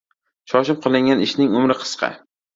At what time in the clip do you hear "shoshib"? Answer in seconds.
0.53-0.79